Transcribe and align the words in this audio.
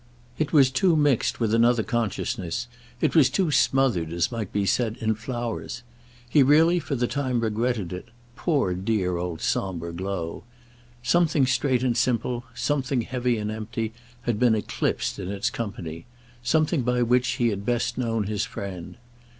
It 0.39 0.51
was 0.51 0.71
too 0.71 0.95
mixed 0.95 1.39
with 1.39 1.53
another 1.53 1.83
consciousness—it 1.83 3.15
was 3.15 3.29
too 3.29 3.51
smothered, 3.51 4.11
as 4.11 4.31
might 4.31 4.51
be 4.51 4.65
said, 4.65 4.97
in 4.99 5.13
flowers. 5.13 5.83
He 6.27 6.41
really 6.41 6.79
for 6.79 6.95
the 6.95 7.05
time 7.05 7.39
regretted 7.39 7.93
it—poor 7.93 8.73
dear 8.73 9.17
old 9.17 9.41
sombre 9.41 9.93
glow! 9.93 10.43
Something 11.03 11.45
straight 11.45 11.83
and 11.83 11.95
simple, 11.95 12.45
something 12.55 13.01
heavy 13.01 13.37
and 13.37 13.51
empty, 13.51 13.93
had 14.21 14.39
been 14.39 14.55
eclipsed 14.55 15.19
in 15.19 15.29
its 15.29 15.51
company; 15.51 16.07
something 16.41 16.81
by 16.81 17.03
which 17.03 17.33
he 17.33 17.49
had 17.49 17.63
best 17.63 17.95
known 17.95 18.23
his 18.23 18.43
friend. 18.43 18.97